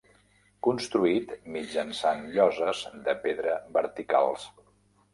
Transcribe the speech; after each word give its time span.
Construït 0.67 1.35
mitjançant 1.57 2.25
lloses 2.39 2.83
de 3.09 3.19
pedra 3.29 3.63
verticals. 3.81 4.53